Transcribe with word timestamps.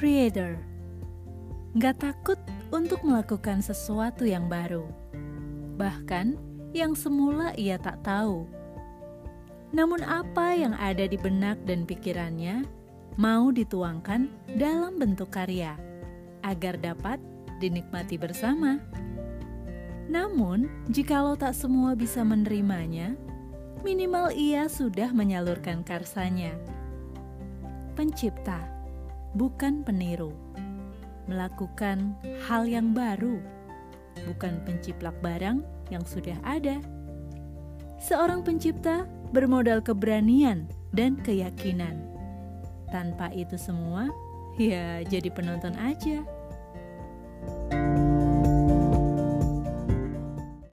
creator. 0.00 0.56
Gak 1.76 2.00
takut 2.00 2.40
untuk 2.72 3.04
melakukan 3.04 3.60
sesuatu 3.60 4.24
yang 4.24 4.48
baru, 4.48 4.88
bahkan 5.76 6.40
yang 6.72 6.96
semula 6.96 7.52
ia 7.52 7.76
tak 7.76 8.00
tahu. 8.00 8.48
Namun, 9.76 10.00
apa 10.00 10.56
yang 10.56 10.72
ada 10.72 11.04
di 11.04 11.20
benak 11.20 11.60
dan 11.68 11.84
pikirannya 11.84 12.64
mau 13.20 13.52
dituangkan 13.52 14.32
dalam 14.56 14.96
bentuk 14.96 15.28
karya 15.36 15.76
agar 16.48 16.80
dapat 16.80 17.20
dinikmati 17.60 18.16
bersama. 18.16 18.80
Namun, 20.08 20.64
jikalau 20.88 21.36
tak 21.36 21.52
semua 21.52 21.92
bisa 21.92 22.24
menerimanya, 22.24 23.20
minimal 23.84 24.32
ia 24.32 24.64
sudah 24.64 25.12
menyalurkan 25.12 25.84
karsanya. 25.84 26.56
Pencipta, 28.00 28.79
bukan 29.34 29.82
peniru. 29.86 30.32
Melakukan 31.30 32.18
hal 32.48 32.66
yang 32.66 32.90
baru, 32.90 33.38
bukan 34.26 34.58
penciplak 34.66 35.14
barang 35.22 35.62
yang 35.92 36.02
sudah 36.02 36.34
ada. 36.42 36.82
Seorang 38.00 38.42
pencipta 38.42 39.04
bermodal 39.30 39.84
keberanian 39.84 40.66
dan 40.90 41.20
keyakinan. 41.20 42.02
Tanpa 42.90 43.30
itu 43.30 43.54
semua, 43.54 44.10
ya 44.58 45.04
jadi 45.06 45.30
penonton 45.30 45.76
aja. 45.78 46.26